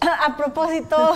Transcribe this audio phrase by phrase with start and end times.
[0.26, 1.14] A propósito.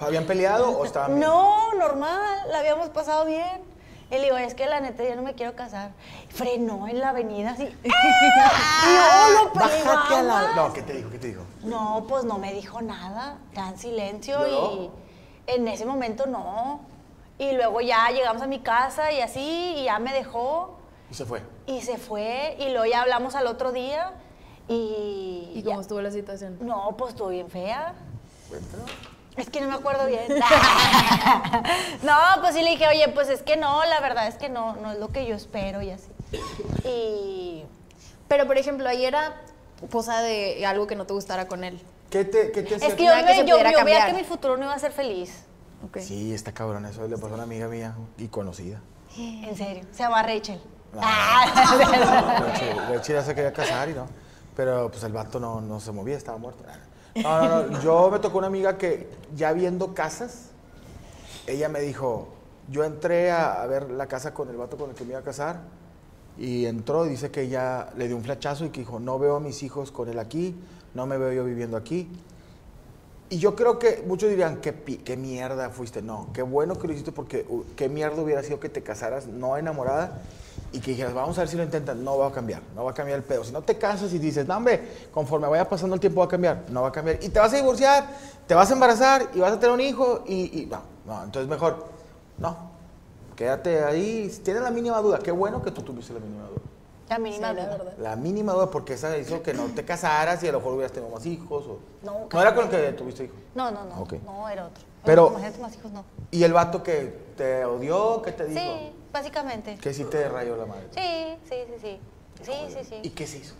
[0.00, 1.20] ¿Habían peleado o estaban bien?
[1.28, 3.68] No, normal, la habíamos pasado bien.
[4.10, 5.92] Y le digo, es que la neta, yo no me quiero casar.
[6.30, 7.62] Frenó en la avenida así.
[7.84, 10.40] y yo lo Bájate a la...
[10.40, 10.52] pegaba.
[10.56, 11.10] No, ¿qué te dijo?
[11.10, 11.42] ¿Qué te dijo?
[11.62, 14.72] No, pues no me dijo nada, en silencio ¿Lloró?
[14.74, 14.90] y
[15.46, 16.80] en ese momento no.
[17.38, 20.76] Y luego ya llegamos a mi casa y así, y ya me dejó
[21.10, 21.42] Y se fue.
[21.66, 22.56] y se fue.
[22.58, 24.12] Y luego ya hablamos al otro día
[24.74, 25.52] y...
[25.54, 26.58] ¿Y ya- cómo estuvo la situación?
[26.60, 27.94] No, pues estuvo bien fea.
[28.48, 28.84] Cuéntalo.
[29.36, 30.22] Es que no me acuerdo bien.
[32.02, 34.76] no, pues sí le dije, oye, pues es que no, la verdad es que no,
[34.76, 36.08] no es lo que yo espero y así.
[36.84, 37.64] Y
[38.28, 39.40] Pero, por ejemplo, ahí era
[39.90, 41.80] cosa de algo que no te gustara con él.
[42.10, 44.74] ¿Qué te, qué te es que yo, que yo, veía que mi futuro no iba
[44.74, 45.44] a ser feliz.
[46.00, 46.84] Sí, está cabrón.
[46.86, 48.80] Eso le pasó a una amiga mía y conocida.
[49.16, 49.84] En serio.
[49.92, 50.60] Se llama Rachel.
[50.92, 52.40] No, Ah.
[52.46, 54.06] Rachel, Rachel ya se quería casar y no.
[54.56, 56.64] Pero pues el vato no, no se movía, estaba muerto.
[57.14, 57.82] No, no, no.
[57.82, 60.50] Yo me tocó una amiga que ya viendo casas,
[61.46, 62.28] ella me dijo,
[62.68, 65.24] yo entré a, ver la casa con el vato con el que me iba a
[65.24, 65.60] casar
[66.38, 69.36] y entró y dice que ella le dio un flachazo y que dijo, no veo
[69.36, 70.56] a mis hijos con él aquí,
[70.94, 72.08] no me veo yo viviendo aquí.
[73.32, 76.02] Y yo creo que muchos dirían, ¿qué, qué mierda fuiste?
[76.02, 77.46] No, qué bueno que lo hiciste porque
[77.76, 80.20] qué mierda hubiera sido que te casaras no enamorada
[80.72, 82.02] y que dijeras, vamos a ver si lo intentan.
[82.02, 83.44] No va a cambiar, no va a cambiar el pedo.
[83.44, 84.82] Si no te casas y dices, no, hombre,
[85.12, 87.22] conforme vaya pasando el tiempo va a cambiar, no va a cambiar.
[87.22, 88.08] Y te vas a divorciar,
[88.48, 91.48] te vas a embarazar y vas a tener un hijo y, y no, no, entonces
[91.48, 91.86] mejor,
[92.36, 92.56] no,
[93.36, 94.28] quédate ahí.
[94.42, 96.60] Tienes la mínima duda, qué bueno que tú tuviste la mínima duda.
[97.10, 97.76] La mínima Sí, la duda.
[97.76, 97.92] verdad.
[97.98, 100.92] La mínima duda porque esa hizo que no te casaras y a lo mejor hubieras
[100.92, 101.66] tenido más hijos.
[101.66, 101.78] O...
[102.02, 103.36] No, no era con el que tuviste hijos.
[103.54, 104.06] No, no, no.
[104.24, 104.84] No, era otro.
[105.04, 106.04] Pero- Imagínate más hijos, no.
[106.30, 108.22] ¿Y el vato que te odió?
[108.22, 108.60] ¿Qué te dijo?
[108.60, 109.74] Sí, básicamente.
[109.76, 110.86] Que sí te rayó la madre.
[110.94, 112.00] Sí, sí, sí, sí.
[112.44, 113.00] Sí, sí, sí.
[113.02, 113.54] ¿Y qué se hizo?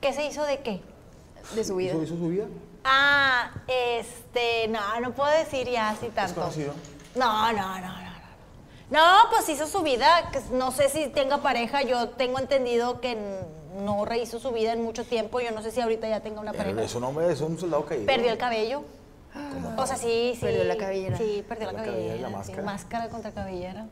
[0.00, 0.80] ¿Qué se hizo de qué?
[1.54, 1.92] De su vida.
[1.92, 2.46] ¿Hizo, hizo su vida?
[2.84, 6.34] Ah, este, no, no puedo decir ya así tanto.
[6.40, 6.72] conocido?
[7.14, 8.11] No, no, no, no,
[8.92, 9.00] no.
[9.30, 13.16] Pues hizo su vida, que no sé si tenga pareja, yo tengo entendido que
[13.78, 16.52] no rehizo su vida en mucho tiempo, yo no sé si ahorita ya tenga una
[16.52, 16.82] pareja.
[16.82, 18.06] Es un hombre, es un soldado caído.
[18.06, 18.84] Perdió el cabello.
[19.78, 20.40] O sea, sí, sí.
[20.42, 21.16] Perdió la cabellera.
[21.16, 22.08] Sí, perdió la La cabellera.
[22.14, 23.08] cabellera, la sí, máscara.
[23.08, 23.86] contra cabellera.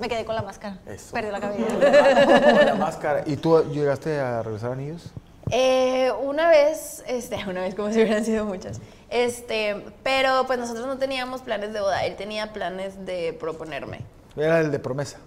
[0.00, 0.78] Me quedé con la máscara.
[0.86, 1.12] Eso.
[1.12, 2.64] Perdió la cabellera.
[2.64, 3.22] la máscara.
[3.26, 5.10] ¿Y tú llegaste a regresar anillos?
[5.50, 8.80] Eh, una vez, este, una vez como si hubieran sido muchas.
[9.10, 14.00] Este, pero pues nosotros no teníamos planes de boda, él tenía planes de proponerme,
[14.36, 15.18] Era el de promesa.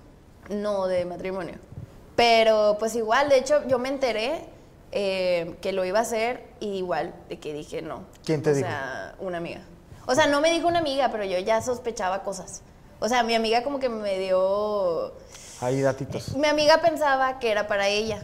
[0.49, 1.55] no de matrimonio.
[2.15, 4.45] Pero pues igual, de hecho yo me enteré
[4.91, 8.03] eh, que lo iba a hacer y igual de que dije no.
[8.25, 8.67] ¿Quién te o dijo?
[8.67, 9.61] sea, una amiga.
[10.05, 12.61] O sea, no me dijo una amiga, pero yo ya sospechaba cosas.
[12.99, 15.13] O sea, mi amiga como que me dio...
[15.61, 16.35] Ahí datitos.
[16.35, 18.23] Mi amiga pensaba que era para ella.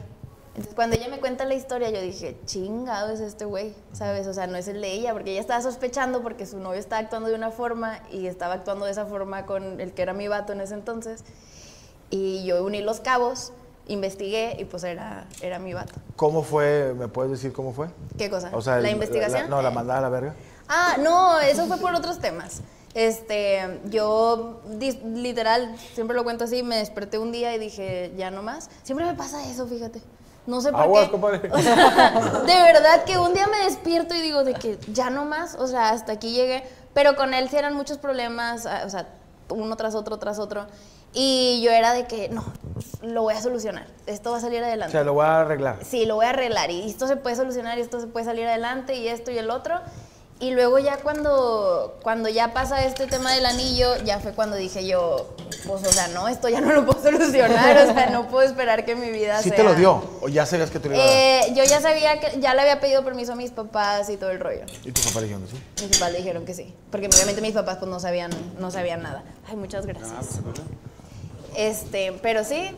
[0.56, 4.26] Entonces, cuando ella me cuenta la historia, yo dije, chingado es este güey, ¿sabes?
[4.28, 7.02] O sea, no es el de ella, porque ella estaba sospechando porque su novio estaba
[7.02, 10.30] actuando de una forma y estaba actuando de esa forma con el que era mi
[10.30, 11.26] vato en ese entonces.
[12.10, 13.52] Y yo uní los cabos,
[13.88, 15.94] investigué y pues era, era mi vato.
[16.16, 16.94] ¿Cómo fue?
[16.98, 17.88] ¿Me puedes decir cómo fue?
[18.18, 18.50] ¿Qué cosa?
[18.54, 19.50] O sea, ¿La el- investigación?
[19.50, 20.36] no, la mandada a la verga.
[20.70, 22.62] Ah, no, eso fue por otros temas.
[22.94, 24.62] Este, yo
[25.04, 28.70] literal, siempre lo cuento así, me desperté un día y dije, ya no más.
[28.84, 30.02] Siempre me pasa eso, fíjate.
[30.48, 31.12] No sé por Aguas, qué.
[31.12, 31.40] compadre.
[31.50, 31.50] de
[32.64, 35.90] verdad que un día me despierto y digo de que ya no más, o sea,
[35.90, 36.64] hasta aquí llegué.
[36.94, 39.08] Pero con él sí eran muchos problemas, ah, o sea,
[39.50, 40.66] uno tras otro, tras otro.
[41.14, 42.44] Y yo era de que, no,
[43.02, 44.92] lo voy a solucionar, esto va a salir O adelante.
[44.92, 45.78] sea, lo voy a arreglar.
[45.84, 48.46] Sí, lo voy a arreglar y esto se puede solucionar y esto se puede salir
[48.48, 49.80] adelante y esto y el otro.
[50.38, 54.86] Y luego ya cuando, cuando ya pasa este tema del anillo, ya fue cuando dije
[54.86, 55.34] yo,
[55.66, 58.84] pues o sea, no, esto ya no lo puedo solucionar, o sea, no puedo esperar
[58.84, 59.58] que mi vida ¿Sí sea...
[59.58, 60.04] te lo dio?
[60.22, 61.16] ¿O ya sabías que te lo iba a dar?
[61.16, 64.32] Eh, yo ya sabía que, ya le había pedido permiso a mis papás y todo
[64.32, 64.66] el rollo.
[64.84, 65.86] Y tus papás dijeron, sí.
[65.88, 69.04] Mis papás le dijeron que sí, porque obviamente mis papás pues no sabían, no sabían
[69.04, 69.24] nada.
[69.48, 70.42] Ay, muchas gracias.
[71.56, 72.76] Este, pero sí,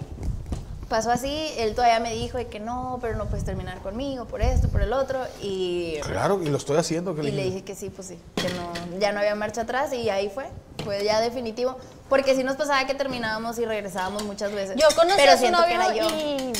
[0.88, 4.42] pasó así, él todavía me dijo de que no, pero no puedes terminar conmigo por
[4.42, 7.16] esto, por el otro, y, Claro, y lo estoy haciendo.
[7.16, 9.94] ¿qué y le dije que sí, pues sí, que no, ya no había marcha atrás
[9.94, 10.46] y ahí fue,
[10.84, 11.78] fue ya definitivo,
[12.10, 14.76] porque sí nos pasaba que terminábamos y regresábamos muchas veces.
[14.78, 16.08] Yo conocí pero a su novio era yo.
[16.10, 16.54] y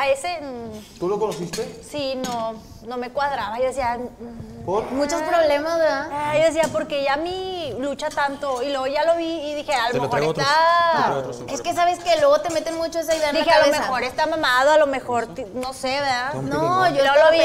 [0.00, 1.80] a ese mm, ¿Tú lo conociste?
[1.82, 2.54] sí, no,
[2.86, 3.58] no me cuadraba.
[3.58, 4.84] Yo decía, mm, ¿Por?
[4.92, 6.08] Muchos problemas, ¿verdad?
[6.12, 8.62] ah, yo decía, porque ya mi lucha tanto.
[8.62, 11.04] Y luego ya lo vi y dije, a Te lo mejor traigo otros- te está.
[11.04, 11.42] traigo otros.
[11.48, 13.64] Es que sabes que luego te meten mucho esa idea en Dije, la a lo
[13.64, 13.80] cabeza.
[13.82, 16.34] mejor está mamado, a lo mejor, ti- no sé, ¿verdad?
[16.34, 17.40] No, yo Luego lo vi.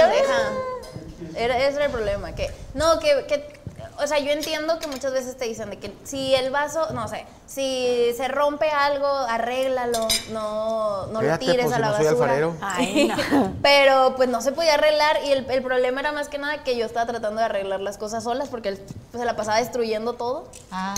[1.35, 3.62] Era, ese era el problema, que no, que, que,
[4.03, 7.07] o sea, yo entiendo que muchas veces te dicen de que si el vaso, no
[7.07, 11.87] sé, si se rompe algo, arréglalo, no, no Fíjate, lo tires pues, a si la
[11.89, 12.23] no soy basura.
[12.23, 12.55] alfarero.
[12.61, 13.53] Ay, no.
[13.61, 16.77] Pero pues no se podía arreglar y el, el problema era más que nada que
[16.77, 18.77] yo estaba tratando de arreglar las cosas solas porque él
[19.11, 20.47] pues, se la pasaba destruyendo todo.
[20.71, 20.93] Ah.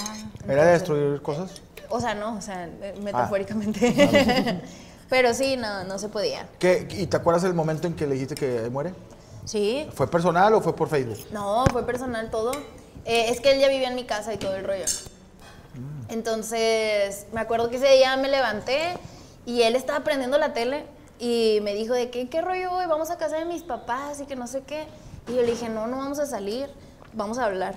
[0.48, 1.62] ¿Era de destruir cosas?
[1.90, 2.70] O sea, no, o sea, Ah.
[2.82, 4.62] eh, metafóricamente.
[5.10, 6.48] Pero sí, no, no se podía.
[6.58, 8.94] ¿Qué, ¿Y te acuerdas del momento en que le dijiste que muere?
[9.46, 11.20] Sí, ¿Fue personal o fue por Facebook?
[11.32, 12.52] No, fue personal todo.
[13.06, 14.86] Eh, es que él ya vivía en mi casa y todo el rollo.
[16.10, 18.98] Entonces, me acuerdo que ese día me levanté
[19.46, 20.86] y él estaba prendiendo la tele
[21.20, 22.86] y me dijo de que, ¿qué rollo hoy?
[22.88, 24.88] Vamos a casa de mis papás y que no sé qué.
[25.28, 26.70] Y yo le dije, no, no vamos a salir,
[27.14, 27.76] vamos a hablar.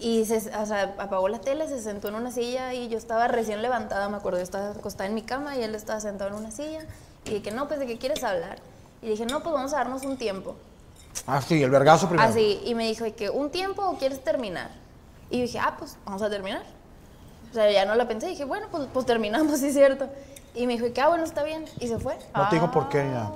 [0.00, 4.08] Y se, apagó la tele, se sentó en una silla y yo estaba recién levantada,
[4.08, 6.86] me acuerdo, yo estaba acostada en mi cama y él estaba sentado en una silla.
[7.24, 8.58] Y dije, no, pues de qué quieres hablar.
[9.02, 10.56] Y dije, no, pues vamos a darnos un tiempo.
[11.26, 12.28] Ah, sí, el vergazo primero.
[12.28, 14.70] Así, y me dijo, ¿y que un tiempo o quieres terminar?
[15.30, 16.62] Y yo dije, ah, pues vamos a terminar.
[17.50, 20.08] O sea, ya no la pensé, dije, bueno, pues, pues terminamos, sí cierto.
[20.54, 21.64] Y me dijo, que ah, bueno, está bien.
[21.80, 22.16] Y se fue.
[22.34, 23.32] No te dijo por qué nada.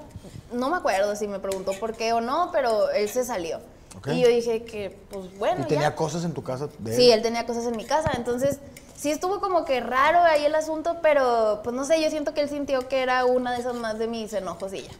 [0.52, 3.58] No me acuerdo si me preguntó por qué o no, pero él se salió.
[3.96, 4.08] Ok.
[4.08, 5.62] Y yo dije que, pues bueno.
[5.62, 5.94] ¿Y tenía ya.
[5.96, 6.96] cosas en tu casa de él?
[6.96, 8.12] Sí, él tenía cosas en mi casa.
[8.14, 8.60] Entonces,
[8.96, 12.42] sí estuvo como que raro ahí el asunto, pero pues no sé, yo siento que
[12.42, 14.90] él sintió que era una de esas más de mis enojos y ya.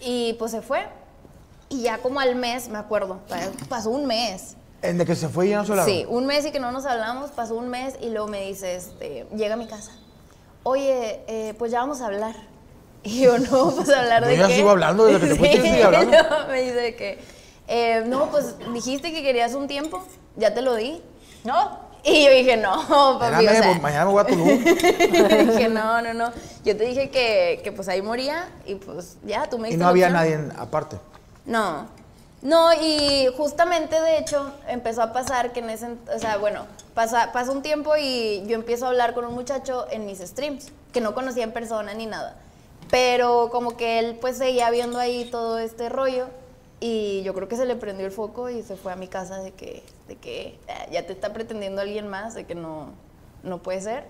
[0.00, 0.86] Y pues se fue.
[1.76, 3.38] Y ya como al mes, me acuerdo, pa-
[3.68, 4.56] pasó un mes.
[4.82, 5.92] ¿En de que se fue y ya no se hablaron?
[5.92, 8.76] Sí, un mes y que no nos hablamos, pasó un mes y luego me dice,
[8.76, 9.92] este, llega a mi casa.
[10.62, 12.34] Oye, eh, pues ya vamos a hablar.
[13.02, 14.56] Y yo, no, pues hablar Yo de ya qué.
[14.56, 16.16] sigo hablando, desde que te fuiste, yo Sí, hablando.
[16.16, 17.18] no, me dice que,
[17.68, 20.02] eh, no, pues dijiste que querías un tiempo,
[20.36, 21.00] ya te lo di.
[21.44, 21.78] ¿No?
[22.02, 22.72] Y yo dije, no,
[23.20, 24.46] papi, Espérame, o sea, pues, mañana me voy a Tulum.
[25.52, 26.32] dije, no, no, no.
[26.64, 29.82] Yo te dije que, que pues ahí moría y pues ya, tú me y diste
[29.84, 30.48] no había opción.
[30.48, 30.96] nadie aparte.
[31.46, 31.86] No.
[32.42, 37.32] No, y justamente de hecho empezó a pasar que en ese, o sea, bueno, pasa,
[37.32, 41.00] pasa un tiempo y yo empiezo a hablar con un muchacho en mis streams, que
[41.00, 42.36] no conocía en persona ni nada.
[42.90, 46.26] Pero como que él pues seguía viendo ahí todo este rollo
[46.78, 49.38] y yo creo que se le prendió el foco y se fue a mi casa
[49.38, 52.90] de que, de que "Ah, ya te está pretendiendo alguien más, de que no,
[53.42, 54.04] no puede ser.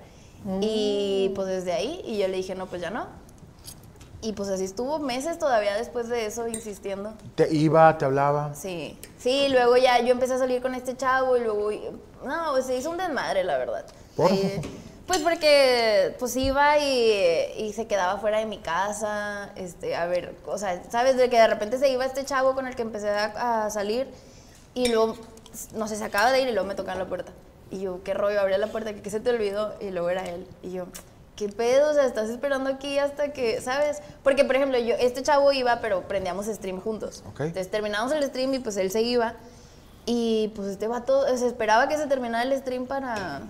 [0.61, 3.07] Y pues desde ahí, y yo le dije, no, pues ya no.
[4.27, 7.15] Y pues así estuvo meses todavía después de eso insistiendo.
[7.37, 8.53] Te iba, te hablaba.
[8.57, 11.71] Sí, sí, luego ya yo empecé a salir con este chavo y luego,
[12.25, 13.87] no, pues, se hizo un desmadre, la verdad.
[14.17, 14.33] ¿Por?
[14.33, 14.61] Ahí,
[15.07, 20.35] pues porque pues iba y, y se quedaba fuera de mi casa, este, a ver,
[20.45, 23.11] o sea, sabes, de que de repente se iba este chavo con el que empecé
[23.11, 24.09] a, a salir
[24.75, 25.15] y luego,
[25.73, 27.31] no sé, se acaba de ir y luego me tocaban la puerta.
[27.71, 30.49] Y yo, qué rollo, abría la puerta, que se te olvidó y luego era él.
[30.65, 30.87] Y yo,
[31.37, 31.91] ¿qué pedo?
[31.91, 34.03] O sea, estás esperando aquí hasta que, ¿sabes?
[34.25, 37.23] Porque, por ejemplo, yo, este chavo iba, pero prendíamos stream juntos.
[37.29, 37.41] Ok.
[37.41, 39.35] Entonces terminamos el stream y pues él se iba.
[40.07, 43.43] Y pues este vato se esperaba que se terminara el stream para,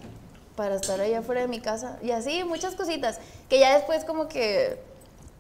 [0.57, 1.99] para estar allá afuera de mi casa.
[2.03, 3.21] Y así, muchas cositas.
[3.49, 4.83] Que ya después como que,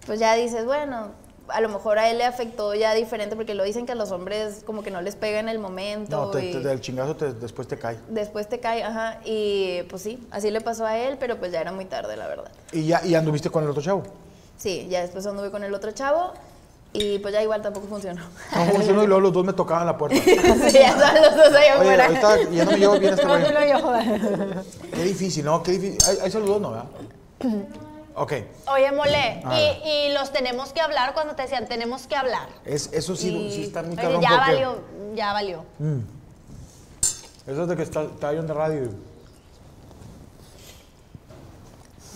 [0.06, 1.10] pues ya dices, bueno,
[1.48, 4.10] a lo mejor a él le afectó ya diferente porque lo dicen que a los
[4.10, 6.16] hombres como que no les pega en el momento.
[6.26, 7.98] No, te, y te- del chingazo te- después te cae.
[8.08, 9.20] Después te cae, ajá.
[9.24, 12.26] Y pues sí, así le pasó a él, pero pues ya era muy tarde, la
[12.26, 12.50] verdad.
[12.72, 14.02] Y ya y anduviste con el otro chavo.
[14.58, 16.32] Sí, ya después anduve con el otro chavo
[16.92, 18.22] y pues ya igual tampoco funcionó.
[18.54, 20.16] No funcionó y luego los dos me tocaban la puerta.
[20.24, 20.32] sí,
[20.72, 22.06] ya estaban los dos allá Oye, afuera.
[22.06, 23.44] ahorita ya no me llevo bien este güey.
[24.92, 25.62] Qué difícil, ¿no?
[25.62, 25.98] Qué difícil.
[26.08, 26.70] Hay, hay saludos, ¿no?
[26.70, 26.86] ¿verdad?
[28.18, 28.32] Ok.
[28.72, 32.48] Oye, mole, y, y los tenemos que hablar cuando te decían tenemos que hablar.
[32.64, 34.22] Es, eso sí, Y- sí está muy cabrón.
[34.22, 34.78] Ya porque- valió,
[35.14, 35.64] ya valió.
[37.46, 38.88] Eso es de que está, está ahí en la radio.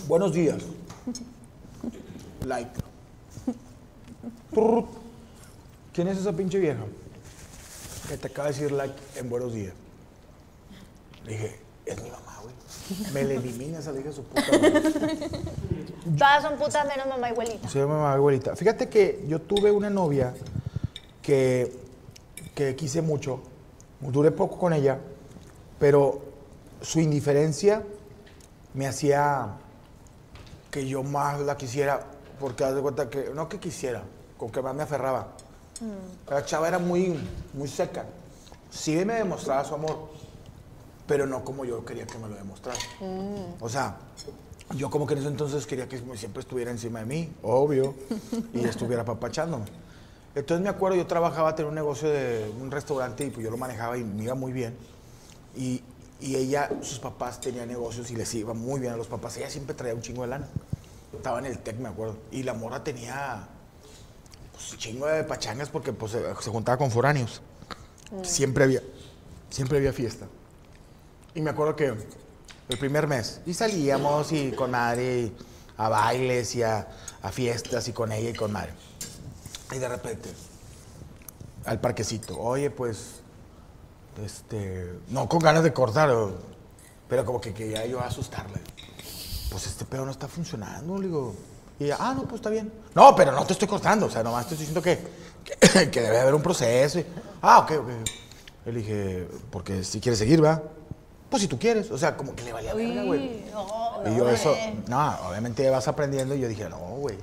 [0.07, 0.57] Buenos días.
[2.45, 2.71] Like.
[5.93, 6.83] ¿Quién es esa pinche vieja?
[8.09, 9.73] Que te acaba de decir like en buenos días.
[11.25, 12.55] Le dije, es mi mamá, güey.
[13.13, 14.81] Me le elimina esa hija de su puta madre.
[16.17, 17.67] Todas son putas menos mamá y abuelita.
[17.67, 18.55] Llama mamá, abuelita.
[18.55, 20.33] Fíjate que yo tuve una novia
[21.21, 21.79] que,
[22.55, 23.41] que quise mucho.
[23.99, 24.97] Duré poco con ella,
[25.79, 26.21] pero
[26.81, 27.83] su indiferencia
[28.73, 29.57] me hacía
[30.71, 32.03] que yo más la quisiera,
[32.39, 34.01] porque haz de cuenta que, no que quisiera,
[34.37, 35.27] con que más me aferraba.
[36.29, 37.19] La chava era muy,
[37.53, 38.05] muy seca.
[38.69, 40.09] Sí me demostraba su amor,
[41.05, 42.79] pero no como yo quería que me lo demostrara.
[43.59, 43.97] O sea,
[44.75, 47.95] yo como que en ese entonces quería que siempre estuviera encima de mí, obvio,
[48.53, 49.65] y estuviera papachándome.
[50.33, 53.57] Entonces me acuerdo, yo trabajaba, tenía un negocio de un restaurante y pues yo lo
[53.57, 54.75] manejaba y me iba muy bien.
[55.55, 55.83] Y,
[56.21, 59.35] y ella, sus papás tenían negocios y les iba muy bien a los papás.
[59.37, 60.47] Ella siempre traía un chingo de lana.
[61.13, 62.15] Estaba en el TEC, me acuerdo.
[62.31, 63.47] Y la morra tenía
[64.53, 67.41] pues, un chingo de pachangas porque pues, se, se juntaba con foráneos.
[68.23, 68.81] Siempre había,
[69.49, 70.27] siempre había fiesta.
[71.35, 71.93] Y me acuerdo que
[72.69, 75.31] el primer mes, y salíamos y con madre
[75.77, 76.87] a bailes y a,
[77.31, 78.73] fiestas y con ella y con madre.
[79.71, 80.29] Y de repente,
[81.65, 83.21] al parquecito, oye, pues,
[84.23, 86.09] este, no con ganas de cortar,
[87.07, 88.59] pero como que quería yo asustarle.
[89.49, 91.35] Pues este pedo no está funcionando, le digo.
[91.79, 92.71] Y ella, ah, no, pues está bien.
[92.93, 94.99] No, pero no te estoy cortando, o sea, nomás estoy diciendo que,
[95.91, 97.01] que, debe haber un proceso.
[97.41, 97.89] ah, ok, ok.
[98.65, 100.61] Le dije, porque si quieres seguir, va.
[101.31, 103.41] Pues si tú quieres, o sea, como que le valía verga, güey.
[104.13, 104.53] y yo eso,
[104.87, 107.15] no, obviamente vas aprendiendo y yo dije, no, güey.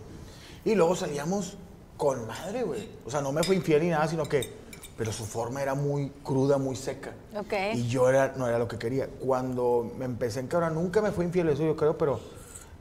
[0.65, 1.57] Y luego salíamos
[1.97, 2.89] con madre, güey.
[3.07, 4.51] O sea, no me fue infiel ni nada, sino que,
[4.97, 7.13] pero su forma era muy cruda, muy seca.
[7.39, 7.53] Ok.
[7.75, 9.09] Y yo era, no era lo que quería.
[9.21, 12.19] Cuando me empecé a encabrar, nunca me fue infiel, eso yo creo, pero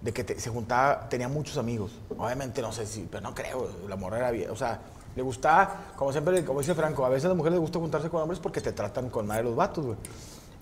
[0.02, 1.92] de que te- se juntaba, tenía muchos amigos.
[2.18, 4.50] Obviamente, no sé si, pero no creo, la morra era bien.
[4.50, 4.80] O sea,
[5.16, 8.10] le gustaba, como siempre, como dice Franco, a veces a las mujeres les gusta juntarse
[8.10, 9.98] con hombres porque te tratan con madre los vatos, güey.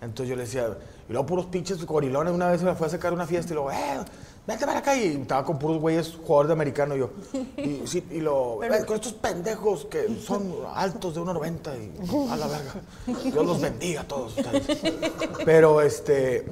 [0.06, 0.78] Entonces yo le decía,
[1.10, 3.72] y luego puros pinches gorilones, una vez me fue a sacar una fiesta y luego,
[3.72, 4.00] eh,
[4.48, 4.96] vente para acá.
[4.96, 7.10] Y estaba con puros güeyes jugadores de americano y yo.
[7.58, 11.92] Y, sí, y lo, "Eh, con estos pendejos que son altos de 1,90 y
[12.32, 12.74] a la verga.
[13.24, 14.66] Dios los bendiga a todos ustedes.
[15.44, 16.46] Pero este,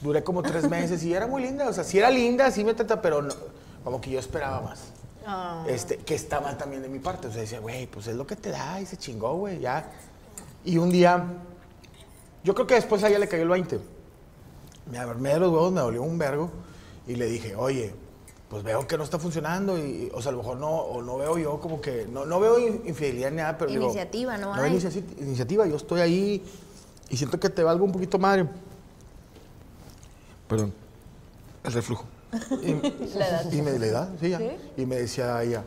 [0.00, 1.68] duré como tres meses y era muy linda.
[1.68, 3.34] O sea, sí era linda, sí me trata, pero no,
[3.84, 4.80] como que yo esperaba más.
[5.66, 7.28] Este, que está mal también de mi parte.
[7.28, 9.90] O sea, decía, güey, pues es lo que te da y se chingó, güey, ya.
[10.66, 11.24] Y un día,
[12.44, 13.80] yo creo que después a ella le cayó el 20.
[14.90, 16.50] Me armé de los huevos, me dolió un vergo
[17.06, 17.94] y le dije, oye,
[18.48, 21.16] pues veo que no está funcionando y, o sea, a lo mejor no, o no
[21.16, 24.54] veo yo como que, no, no veo in- infidelidad ni nada, pero digo, Iniciativa, no
[24.54, 24.78] hay hay.
[24.78, 26.44] inici- iniciativa, yo estoy ahí
[27.08, 28.46] y siento que te valgo un poquito madre.
[30.48, 30.72] Perdón,
[31.64, 32.04] el reflujo.
[32.62, 32.70] Y,
[33.58, 34.40] y me la edad, sí, ya.
[34.76, 35.64] Y me decía ella,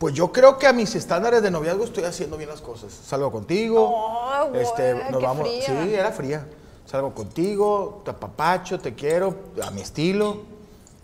[0.00, 2.90] pues yo creo que a mis estándares de noviazgo estoy haciendo bien las cosas.
[2.90, 5.66] Salgo contigo, Ay, güey, este, nos vamos, fría.
[5.84, 6.46] sí, era fría.
[6.86, 10.38] Salgo contigo, te apapacho, te quiero, a mi estilo.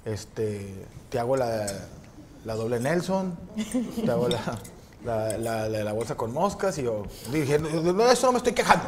[0.06, 0.74] Este,
[1.10, 1.66] te hago la,
[2.46, 3.36] la doble Nelson,
[4.04, 4.40] te hago la,
[5.04, 8.38] la, la- la- la bolsa con moscas y yo dije, "No, de eso no me
[8.38, 8.86] estoy quejando.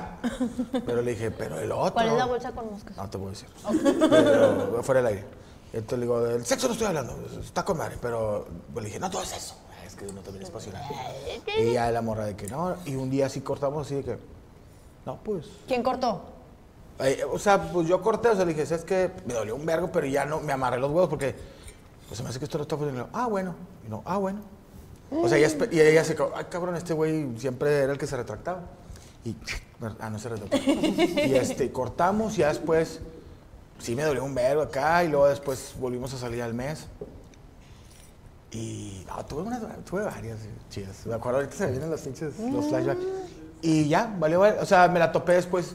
[0.87, 1.93] Pero le dije, pero el otro.
[1.93, 2.97] ¿Cuál es la bolsa con moscas?
[2.97, 3.49] No te puedo decir.
[4.11, 5.25] Pero fuera del aire.
[5.73, 7.97] Entonces le digo, del sexo no estoy hablando, está con madre.
[8.01, 9.55] Pero le dije, no todo es eso.
[9.99, 10.83] Es que uno también es pasional.
[11.59, 12.77] Y ya la morra de que no.
[12.85, 14.19] Y un día sí cortamos así de que,
[15.05, 15.47] no, pues.
[15.67, 16.23] ¿Quién cortó?
[17.33, 19.11] O sea, pues yo corté, o sea, le dije, ¿sabes qué?
[19.27, 21.35] Me dolió un vergo, pero ya no, me amarré los huevos porque,
[22.07, 23.11] pues se me hace que esto no está funcionando.
[23.13, 23.55] Ah, bueno.
[23.87, 24.41] Y no, ah, bueno.
[25.11, 28.07] O sea, ella, y ella se quedó, ay, cabrón, este güey siempre era el que
[28.07, 28.63] se retractaba.
[29.25, 29.35] Y,
[30.01, 30.57] ah, no se retractó.
[30.57, 33.01] y este, cortamos y ya después,
[33.79, 36.87] sí me dolió un vergo acá y luego después volvimos a salir al mes.
[38.51, 40.39] Y, no, tuve, unas, tuve varias
[40.71, 41.05] chidas.
[41.07, 43.01] Me acuerdo ahorita se me vienen los pinches, los flashbacks.
[43.61, 45.75] Y ya, valió, o sea, me la topé después.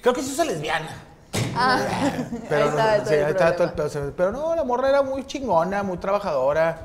[0.00, 1.02] Creo que sí es lesbiana.
[2.48, 3.74] Pero Ahí no, estaba todo sí, el ahí estaba todo el problema.
[3.74, 3.88] pedo.
[3.90, 6.84] se me- Pero no, la morra era muy chingona, muy trabajadora.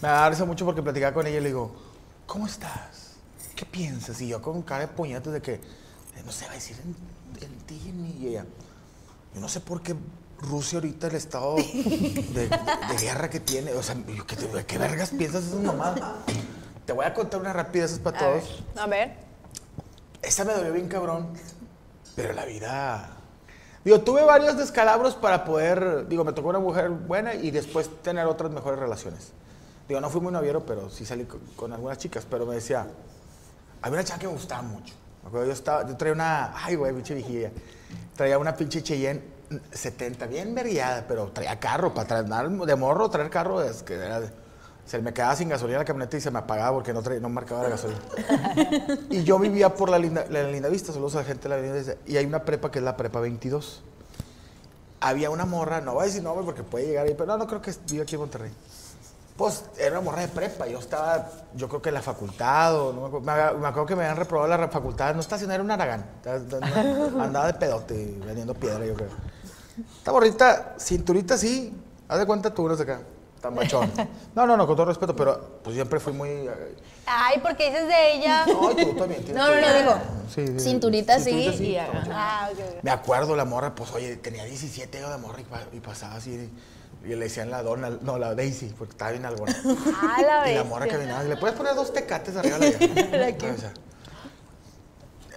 [0.00, 1.74] Me risa mucho porque platicaba con ella y le digo,
[2.26, 3.12] ¿cómo estás?
[3.54, 4.20] ¿Qué piensas?
[4.20, 5.60] Y yo con cara de puñetos de que,
[6.24, 7.80] no sé, va a decir en, en ti.
[8.20, 8.44] Y ella,
[9.34, 9.94] yo no sé por qué
[10.42, 13.72] Rusia ahorita el estado de, de- de guerra que tiene.
[13.74, 13.94] O sea,
[14.26, 16.00] ¿qué, te- ¿qué vergas piensas esas mamadas?
[16.84, 18.62] Te voy a contar una rápida, esas para todos.
[18.76, 19.14] A ver.
[20.20, 21.28] Esa me dolió bien cabrón.
[22.16, 23.16] Pero la vida
[23.84, 28.26] Digo, tuve varios descalabros para poder, digo, me tocó una mujer buena y después tener
[28.26, 29.32] otras mejores relaciones.
[29.88, 32.86] Digo, no fui muy noviero, pero sí salí con, con algunas chicas, pero me decía,
[33.80, 34.94] había una chica que me gustaba mucho.
[35.22, 37.50] Me acuerdo, yo, estaba, yo traía una, ay, güey, pinche vigía.
[38.14, 39.20] Traía una pinche Cheyenne
[39.72, 44.20] 70, bien vergueada, pero traía carro, para traer, de morro, traer carro, es que era,
[44.86, 47.28] se me quedaba sin gasolina la camioneta y se me apagaba porque no, traía, no
[47.28, 48.00] marcaba la gasolina.
[49.10, 51.76] y yo vivía por la linda, la linda Vista, a la gente de la linda
[51.76, 53.82] Vista, y hay una prepa que es la prepa 22.
[55.00, 57.46] Había una morra, no voy a decir nombre porque puede llegar ahí, pero no, no
[57.46, 58.52] creo que viva aquí en Monterrey.
[59.36, 62.92] Pues era una morra de prepa, yo estaba, yo creo que en la facultad, o
[62.92, 65.70] no me, acuerdo, me, acuerdo que me habían reprobado la facultad, no estacionar, era un
[65.70, 66.04] aragán,
[67.20, 69.08] andaba de pedote, vendiendo piedra, yo creo.
[69.98, 71.72] Esta morrita, cinturita sí,
[72.08, 73.00] haz de cuenta tú, sé acá,
[73.40, 73.90] tan machón.
[74.34, 76.28] No, no, no, con todo respeto, pero pues siempre fui muy...
[76.30, 76.76] eh,
[77.06, 78.46] Ay, porque dices de ella.
[78.46, 79.24] No, y tú también.
[79.24, 79.94] tienes No, no, tu- no, digo,
[80.34, 81.76] Sí, sí, cinturita sí, cinturita y.
[82.12, 82.82] Ah, ok, ok.
[82.82, 86.14] Me acuerdo la morra, pues oye, tenía 17 años de morra y, pa- y pasaba
[86.14, 86.50] así.
[87.04, 89.44] Y le decían la Donald, no, la Daisy, porque estaba bien algo.
[89.46, 90.64] Ah, la Y la bestia.
[90.64, 91.24] morra caminaba.
[91.24, 93.50] y Le puedes poner dos tecates arriba de la llave?
[93.50, 93.72] O sea,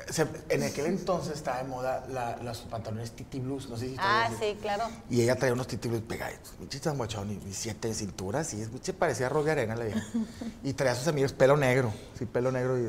[0.09, 3.95] se- en aquel entonces estaba de moda la- los pantalones Titi Blues, no sé si
[3.97, 4.83] Ah, sí, claro.
[5.09, 8.39] Y ella traía unos Titi Blues pegaditos, un chiste mochón y y siete de cintura,
[8.41, 10.03] así, es, se parecía a Rogue Arena la vieja.
[10.63, 12.77] Y traía a sus amigos pelo negro, sí, pelo negro.
[12.77, 12.83] Y,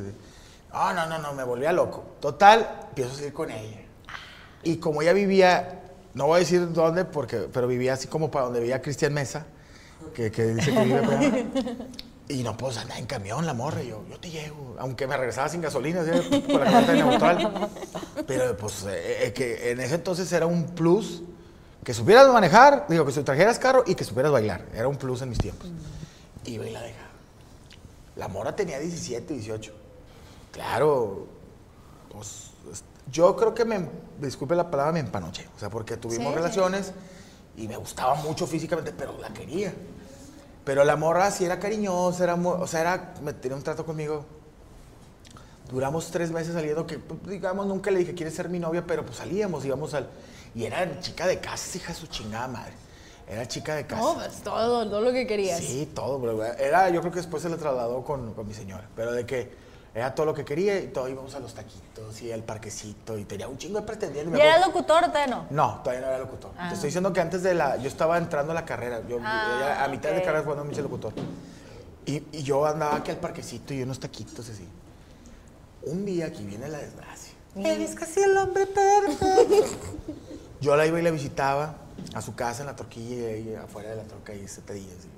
[0.72, 2.04] no, no, no, no, me volvía loco.
[2.20, 3.80] Total, empiezo a salir con ella.
[4.62, 5.82] Y como ella vivía,
[6.14, 9.46] no voy a decir dónde, porque, pero vivía así como para donde vivía Cristian Mesa,
[10.14, 11.46] que, que dice que vive.
[12.28, 15.16] Y no puedo andar en camión la morra, y yo, yo te llevo, aunque me
[15.16, 17.70] regresaba sin gasolina, con la camioneta neutral.
[18.26, 21.22] Pero pues eh, eh, que en ese entonces era un plus
[21.84, 24.66] que supieras manejar, digo, que trajeras carro y que supieras bailar.
[24.74, 25.70] Era un plus en mis tiempos.
[26.44, 27.06] Iba y la dejaba.
[28.16, 29.72] La morra tenía 17, 18.
[30.50, 31.28] Claro,
[32.12, 33.88] pues es- yo creo que me,
[34.20, 35.46] disculpe la palabra, me empanoché.
[35.54, 36.92] O sea, porque tuvimos relaciones
[37.56, 39.72] y me gustaba mucho físicamente, pero la quería.
[40.66, 44.26] Pero la morra sí era cariñosa, era, o sea, era, me tenía un trato conmigo.
[45.70, 48.84] Duramos tres meses saliendo, que pues, digamos, nunca le dije, ¿quieres ser mi novia?
[48.84, 50.08] Pero pues salíamos, íbamos al...
[50.56, 52.72] Y era chica de casa, hija de su chingada madre.
[53.28, 54.02] Era chica de casa.
[54.02, 55.60] No, pues todo, todo lo que querías.
[55.60, 58.88] Sí, todo, pero era, yo creo que después se le trasladó con, con mi señora,
[58.96, 59.52] pero de que
[59.96, 63.24] era todo lo que quería y todo íbamos a los taquitos y al parquecito y
[63.24, 64.38] tenía un chingo de pretendientes.
[64.38, 65.46] ¿Y acuerdo- locutor o todavía no?
[65.50, 66.50] No, todavía no era locutor.
[66.52, 69.82] Te estoy diciendo que antes de la, yo estaba entrando a la carrera, yo Ah,
[69.84, 70.24] a mitad de ok.
[70.24, 71.14] carrera cuando me hice locutor.
[72.04, 74.68] Y, y yo andaba aquí al parquecito y unos taquitos así.
[75.84, 77.32] Un día aquí viene la desgracia.
[77.56, 79.26] Eres casi el hombre perfecto.
[80.60, 81.74] Yo la iba y la visitaba
[82.14, 84.86] a su casa en la torquilla y ahí afuera de la torca y se pedía
[84.98, 85.08] así,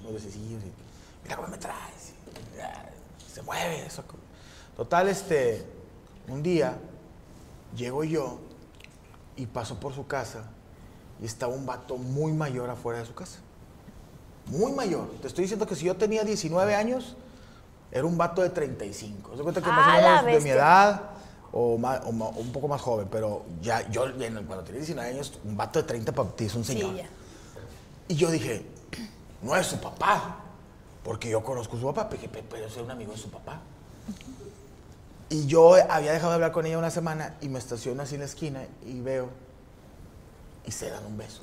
[0.00, 0.72] unos besecillos y
[1.22, 2.12] mira cómo me traes.
[2.54, 2.90] y ya,
[3.32, 4.04] se mueve eso.
[4.76, 5.64] Total, este,
[6.28, 6.78] un día
[7.76, 8.38] llego yo
[9.36, 10.44] y paso por su casa
[11.20, 13.38] y estaba un vato muy mayor afuera de su casa.
[14.46, 15.08] Muy mayor.
[15.20, 17.16] Te estoy diciendo que si yo tenía 19 años,
[17.90, 19.36] era un vato de 35.
[19.36, 21.02] Se cuenta que más ¡Ah, o la menos de mi edad
[21.52, 24.04] o, más, o un poco más joven, pero ya yo
[24.46, 26.96] cuando tenía 19 años, un vato de 30 para ti es un señor.
[26.96, 27.06] ya.
[28.08, 28.66] Y yo dije,
[29.42, 30.38] no es su papá,
[31.04, 32.08] porque yo conozco a su papá,
[32.50, 33.60] pero ser un amigo de su papá.
[35.32, 38.20] Y yo había dejado de hablar con ella una semana y me estaciono así en
[38.20, 39.30] la esquina y veo
[40.66, 41.40] y se dan un beso.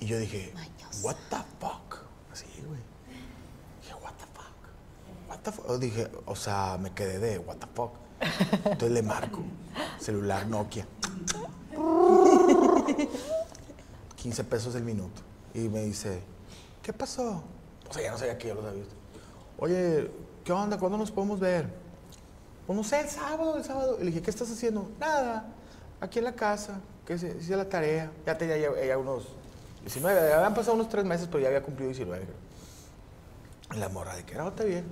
[0.00, 0.52] Y yo dije,
[1.02, 1.98] what the fuck?
[2.32, 2.80] Así, güey.
[3.80, 5.28] Dije, what the fuck?
[5.28, 5.78] What the fuck?
[5.78, 7.92] Dije, o sea, me quedé de what the fuck.
[8.64, 9.38] Entonces le marco,
[10.00, 10.88] celular Nokia.
[14.16, 15.22] 15 pesos el minuto.
[15.54, 16.20] Y me dice,
[16.82, 17.44] ¿qué pasó?
[17.88, 18.96] O sea, ya no sabía que yo los había visto.
[19.56, 20.10] Oye,
[20.42, 20.78] ¿qué onda?
[20.78, 21.83] ¿Cuándo nos podemos ver?
[22.66, 23.96] Pues no sé, el sábado, el sábado.
[24.00, 24.90] Y le dije, ¿qué estás haciendo?
[24.98, 25.46] Nada,
[26.00, 28.10] aquí en la casa, que se hice la tarea.
[28.26, 29.28] Ya tenía ella unos
[29.82, 32.24] 19, ya habían pasado unos 3 meses, pero ya había cumplido 19.
[32.24, 33.76] creo.
[33.76, 34.84] Y la morra de que era, "Oh, está bien.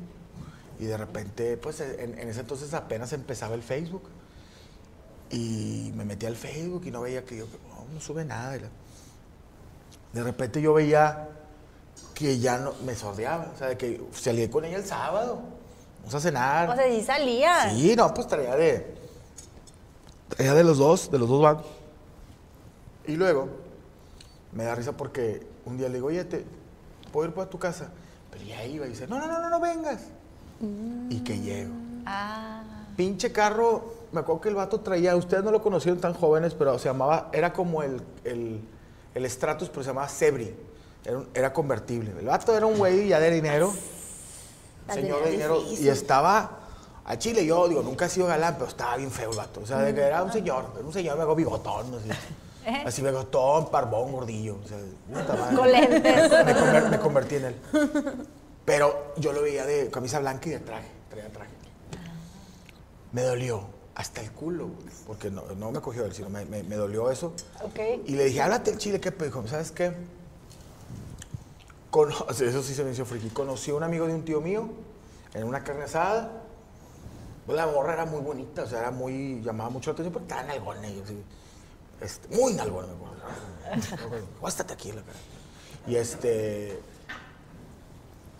[0.78, 4.02] Y de repente, pues en, ese entonces apenas empezaba el Facebook.
[5.30, 8.58] Y me metí al Facebook y no veía que yo, "Oh, no sube nada.
[10.12, 11.28] De repente yo veía
[12.14, 13.50] que ya no, me sordeaba.
[13.54, 15.40] O sea, de que salí con ella el sábado.
[16.02, 16.70] Vamos a cenar.
[16.70, 17.70] O sea, sí salía.
[17.70, 18.94] Sí, no, pues traía de.
[20.28, 21.66] Traía de los dos, de los dos bancos.
[23.06, 23.48] Y luego,
[24.52, 26.44] me da risa porque un día le digo, oye, te,
[27.12, 27.90] ¿puedo ir para tu casa?
[28.30, 30.02] Pero ya iba y dice, no, no, no, no, no vengas.
[31.10, 31.72] Y que llego.
[32.06, 32.62] Ah.
[32.96, 36.78] Pinche carro, me acuerdo que el vato traía, ustedes no lo conocieron tan jóvenes, pero
[36.78, 38.60] se llamaba, era como el, el,
[39.14, 40.54] el Stratus, pero se llamaba Sebri.
[41.34, 42.12] Era, convertible.
[42.18, 43.76] El vato era un güey ya de dinero, La
[44.94, 46.58] señor de dinero, y estaba
[47.04, 49.60] A Chile yo, digo, nunca he sido galán, pero estaba bien feo el vato.
[49.60, 52.08] O sea, de que era un señor, era un señor, me hago bigotón, así.
[52.86, 54.56] Así bigotón, barbón, gordillo.
[54.64, 54.78] O sea,
[55.12, 55.56] puta madre.
[55.56, 56.30] Con lentes.
[56.44, 57.56] Me, conver- me convertí en él.
[58.64, 61.50] Pero yo lo veía de camisa blanca y de traje, traía traje.
[63.10, 63.64] Me dolió
[63.96, 64.70] hasta el culo,
[65.08, 67.32] porque no, no me cogió él, sino me, me- me dolió eso.
[68.06, 69.26] Y le dije, háblate el chile, ¿qué pedo?
[69.26, 69.92] Dijo, ¿sabes qué?
[71.92, 73.28] Cono- eso sí se me hizo friki.
[73.30, 74.68] Conocí a un amigo de un tío mío
[75.34, 76.42] en una carne asada.
[77.46, 80.24] Pues la morra era muy bonita, o sea, era muy, llamaba mucho la atención, pero
[80.24, 81.02] estaba nalgona, yo
[82.00, 84.26] este, muy nalgona, me acuerdo.
[84.40, 85.18] Guástate aquí, la cara.
[85.86, 86.78] Y este,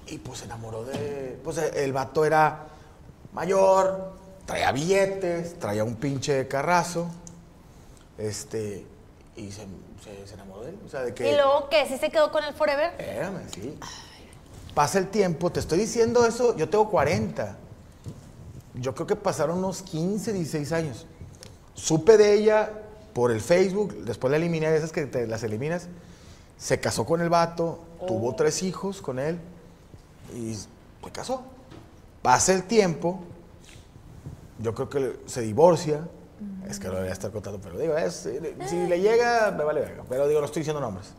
[0.06, 2.66] y pues se enamoró de, pues el vato era
[3.32, 4.12] mayor,
[4.46, 7.08] traía billetes, traía un pinche carrazo,
[8.18, 8.86] este,
[9.36, 9.62] y se,
[10.04, 11.30] se- se enamoró de él, o sea, de que...
[11.30, 11.86] ¿Y luego qué?
[11.86, 12.90] ¿Sí se quedó con el Forever?
[12.98, 13.78] Espérame, sí.
[14.74, 17.56] Pasa el tiempo, te estoy diciendo eso, yo tengo 40.
[18.74, 21.06] Yo creo que pasaron unos 15, 16 años.
[21.74, 22.70] Supe de ella
[23.12, 25.88] por el Facebook, después la eliminé, de esas que te las eliminas.
[26.58, 29.38] Se casó con el vato, tuvo tres hijos con él
[30.34, 30.68] y se
[31.12, 31.42] casó.
[32.22, 33.20] Pasa el tiempo,
[34.58, 36.06] yo creo que se divorcia.
[36.68, 38.28] Es que lo debería estar contando, pero digo, es-
[38.68, 40.04] si le llega, me vale verga.
[40.08, 41.12] Pero digo, no estoy diciendo nombres.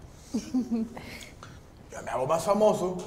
[1.92, 2.98] Yo me hago más famoso,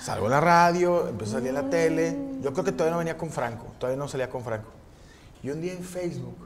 [0.00, 2.16] salgo en la radio, empiezo a salir en la tele.
[2.42, 4.68] Yo creo que todavía no venía con Franco, todavía no salía con Franco.
[5.42, 6.36] Y un día en Facebook,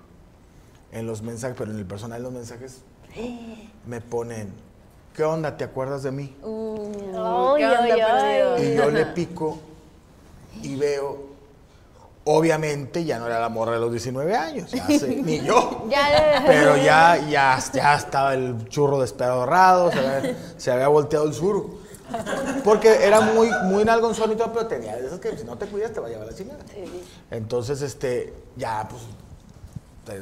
[0.92, 2.82] en los mensajes, pero en el personal de los mensajes,
[3.86, 4.52] me ponen,
[5.14, 5.56] ¿qué onda?
[5.56, 6.34] ¿Te acuerdas de mí?
[6.42, 8.00] Ay, ¿Qué onda, ay, ay.
[8.00, 8.72] perdido?
[8.72, 9.58] Y yo le pico
[10.62, 11.29] y veo,
[12.36, 15.86] obviamente ya no era la morra de los 19 años, ya sé, ni yo.
[15.88, 21.34] Ya, Pero ya, ya, ya estaba el churro despedorrado, se había, se había volteado el
[21.34, 21.66] sur.
[22.64, 25.66] Porque era muy, muy nalgonzón y todo, pero tenía de esas que si no te
[25.66, 26.58] cuidas te va a llevar la chingada.
[27.30, 29.02] Entonces, este, ya, pues,
[30.04, 30.18] te-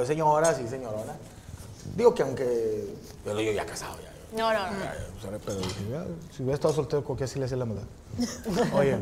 [0.00, 1.12] de señora, sí, señorona.
[1.94, 4.12] Digo que aunque, yo lo digo ya casado, ya.
[4.36, 4.84] No, no, no.
[4.84, 4.90] ya,
[5.90, 7.84] ya, si hubiera estado soltero, ¿con qué así le hacía la maldad?
[8.74, 8.96] Oye,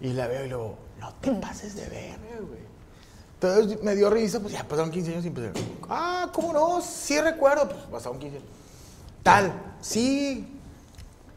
[0.00, 2.66] y la veo y luego, no te pases de verga, güey.
[3.34, 5.52] Entonces me dio risa, pues ya pasaron 15 años y empecé,
[5.90, 6.80] ah, ¿cómo no?
[6.80, 8.48] Sí recuerdo, pues pasaron 15 años.
[9.22, 10.46] Tal, sí.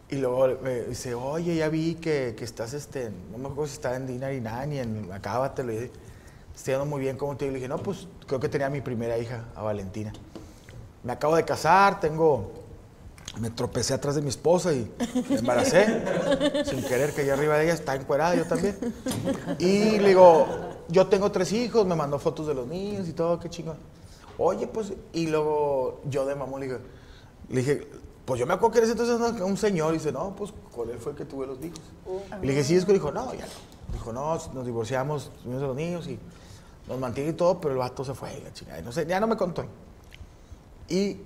[0.09, 3.73] Y luego me dice, oye, ya vi que, que estás, este, no me acuerdo si
[3.73, 5.73] estaba en Dinar y en Acábatelo.
[5.73, 5.91] Y
[6.55, 7.53] estoy yendo muy bien, ¿cómo te digo?
[7.53, 10.13] Le dije, no, pues creo que tenía mi primera hija, a Valentina.
[11.03, 12.51] Me acabo de casar, tengo,
[13.39, 14.91] me tropecé atrás de mi esposa y
[15.29, 16.03] me embaracé,
[16.65, 18.77] sin querer, que allá arriba de ella está encuerada, yo también.
[19.59, 20.47] Y le digo,
[20.89, 23.77] yo tengo tres hijos, me mandó fotos de los niños y todo, qué chingón.
[24.37, 26.79] Oye, pues, y luego yo de mamón le dije,
[27.49, 27.87] le dije,
[28.25, 29.93] pues yo me acuerdo que eres entonces un- señor.
[29.93, 31.81] Y dice, no, pues con él fue el que tuve los hijos.
[32.41, 33.93] Y le dije, sí, es que dijo, no, ya no.
[33.93, 36.17] Dijo, no, nos divorciamos, tuvimos los niños y
[36.87, 38.81] nos mantiene y todo, pero el vato se fue, chingada.
[38.81, 39.65] No sé, ya no me contó.
[40.87, 41.17] Y,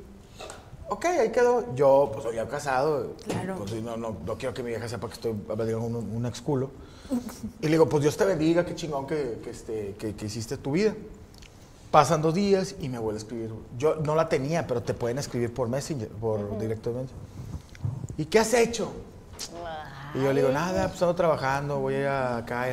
[0.89, 1.73] ok, ahí quedó.
[1.75, 3.13] Yo, pues, había casado.
[3.57, 5.33] Pues, sí, no, no, no quiero que mi vieja sepa que estoy,
[5.65, 6.71] digamos, un, un ex culo.
[7.61, 10.57] Y le digo, pues Dios te bendiga, qué chingón que, que, este, que, que hiciste
[10.57, 10.95] tu vida.
[11.91, 13.51] Pasan dos días y me vuelve a escribir.
[13.77, 17.23] Yo no la tenía, pero te pueden escribir por Messenger, por directo de Messenger.
[18.17, 18.91] ¿Y qué has hecho?
[20.15, 22.65] Y yo le digo, nada, pues ando trabajando, voy a ir acá.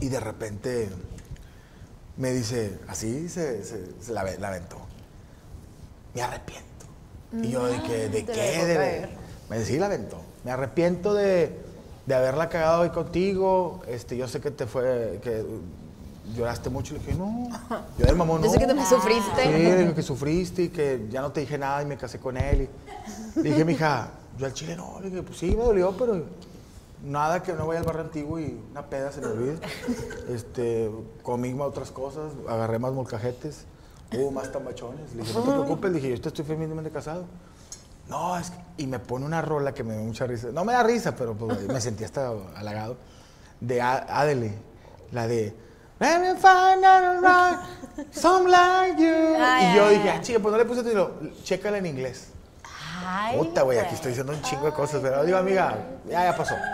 [0.00, 0.88] Y de repente
[2.16, 4.78] me dice, así se, se- se la, ave- la aventó.
[6.16, 6.86] Me arrepiento.
[7.42, 8.08] Y yo, ¿de qué?
[8.08, 8.64] ¿De qué?
[8.64, 9.08] De-
[9.48, 10.20] me decía, la aventó.
[10.44, 11.56] Me arrepiento de,
[12.06, 13.82] de haberla cagado hoy contigo.
[13.86, 15.44] Este, yo sé que te fue, que
[16.34, 16.94] lloraste mucho.
[16.94, 17.48] Le dije, no.
[17.98, 18.52] Yo del mamón, Yo no.
[18.52, 19.86] sé que también sufriste.
[19.88, 22.68] Sí, que sufriste y que ya no te dije nada y me casé con él.
[23.36, 24.98] Y le dije, mija, yo al chile no.
[25.00, 26.24] Le dije, pues sí, me dolió, pero
[27.04, 29.58] nada que no vaya al barrio antiguo y una peda se me olvide.
[30.32, 30.90] Este,
[31.22, 33.64] comí más otras cosas, agarré más molcajetes,
[34.12, 35.14] hubo más tambachones.
[35.14, 37.24] Le dije, no te preocupes, le dije, yo estoy felizmente casado.
[38.08, 40.48] No, es que, y me pone una rola que me da mucha risa.
[40.52, 42.96] No me da risa, pero pues, me sentí hasta halagado.
[43.60, 44.52] De Adele,
[45.12, 45.54] la de
[45.98, 47.58] Let me find out right,
[48.12, 49.36] some like you.
[49.38, 52.28] Ay, y yo dije, ah, chica, pues no le puse título, chécala en inglés.
[53.02, 55.74] Ay, Puta, güey, aquí estoy diciendo un chingo de cosas, pero digo, amiga,
[56.08, 56.54] ya, ya pasó.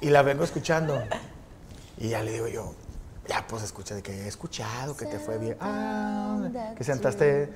[0.00, 1.02] Y la vengo escuchando.
[1.98, 2.74] Y ya le digo yo,
[3.28, 5.56] ya, pues escucha, de que he escuchado, que te fue bien.
[5.60, 7.48] Ah, que sentaste.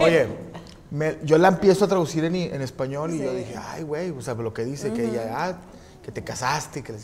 [0.00, 0.26] Oye,
[0.90, 4.20] me- yo la empiezo a traducir en, en español y yo dije, ay, güey, o
[4.20, 5.54] sea, lo que dice, que ella, ah,
[6.02, 6.98] que te casaste, que le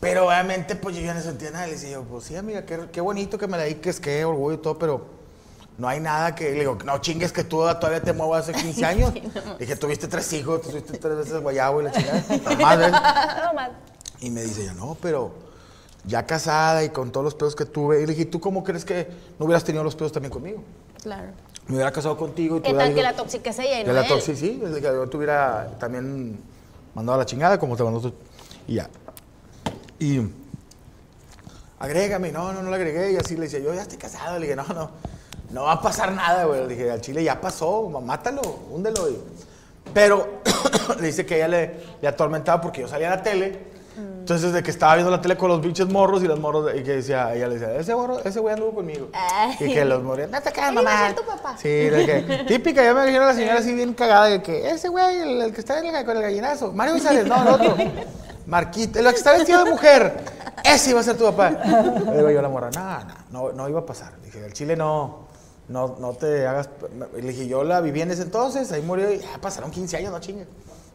[0.00, 1.66] pero obviamente, pues yo ya no sentía nada.
[1.66, 4.56] Le decía yo, pues sí, amiga, qué, qué bonito que me la dediques, qué orgullo
[4.56, 5.06] y todo, pero
[5.78, 6.50] no hay nada que.
[6.50, 9.12] Le digo, no chingues que tú todavía te muevas hace 15 años.
[9.58, 12.24] Dije, tuviste tres hijos, tuviste tres veces guayabo y la chingada.
[12.44, 12.90] La madre.
[12.90, 13.72] No, man.
[14.20, 15.32] Y me dice, ya no, pero
[16.06, 18.02] ya casada y con todos los pedos que tuve.
[18.02, 19.08] Y le dije, ¿tú cómo crees que
[19.38, 20.62] no hubieras tenido los pedos también conmigo?
[21.02, 21.28] Claro.
[21.66, 23.88] Me hubiera casado contigo y ¿Qué tuviera tal que la tóxica es ella y Que
[23.88, 24.08] no la él?
[24.08, 26.38] toxi, sí, que yo te hubiera también
[26.94, 28.12] mandado a la chingada como te mandó tú.
[28.68, 28.88] Y ya.
[29.98, 30.20] Y
[31.78, 33.12] agrégame, no, no, no le agregué.
[33.12, 34.38] Y así le decía, yo ya estoy casado.
[34.38, 34.90] Le dije, no, no,
[35.54, 36.62] no va a pasar nada, güey.
[36.62, 39.08] Le dije, al chile ya pasó, mátalo, húndelo.
[39.08, 39.18] Y-
[39.94, 40.40] Pero
[41.00, 43.72] le dice que ella le, le atormentaba porque yo salía a la tele.
[43.96, 46.82] Entonces, de que estaba viendo la tele con los pinches morros y los morros, y
[46.82, 49.08] que decía, ella le decía, ese morro, ese güey anduvo conmigo.
[49.12, 49.54] Ay.
[49.60, 51.14] Y que los morros, no te a mamá.
[51.14, 51.56] tu papá.
[51.58, 54.68] Sí, de que, típica, ya me imagino a la señora así bien cagada de que
[54.70, 57.48] ese güey, el, el que está en el, con el gallinazo, Mario González, no, el
[57.48, 57.76] otro.
[58.46, 60.24] Marquita, el que está vestido de mujer,
[60.64, 61.50] ese iba a ser tu papá.
[61.50, 64.14] Le digo yo a la morra, no, no, no, no iba a pasar.
[64.20, 65.23] Le dije, el chile no,
[65.68, 66.68] no, no te hagas.
[67.14, 70.12] Le dije, yo la viví en ese entonces, ahí murió y ya pasaron 15 años,
[70.12, 70.46] no chingues.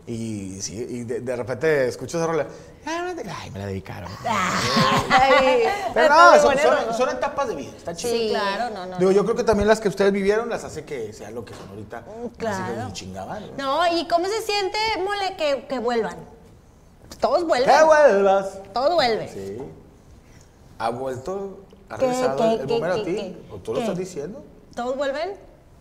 [0.08, 2.48] Y, sí, y de, de repente escucho esa rola.
[2.86, 4.10] Ay, me la dedicaron.
[4.28, 8.14] Ay, Pero no, son, son- son etapas de vida, está chido.
[8.14, 8.98] Sí, claro, no, no.
[8.98, 11.54] Digo, yo creo que también las que ustedes vivieron las hace que sea lo que
[11.54, 11.98] son ahorita.
[12.00, 12.90] Así que claro.
[12.94, 13.44] chingaban.
[13.58, 13.88] ¿no?
[13.88, 16.18] No, ¿y cómo se siente, mole, que, que vuelvan?
[17.20, 17.70] Todos vuelven.
[17.70, 18.60] ¡Que vuelvas!
[18.74, 19.30] Todos vuelven.
[19.30, 19.58] Sí.
[20.80, 21.60] ¿Ha vuelto?
[21.90, 23.38] ¿Ha ¿Qué, regresado qué, el qué, qué, a ti?
[23.52, 24.44] ¿O tú lo estás diciendo?
[24.80, 25.32] ¿Todos vuelven?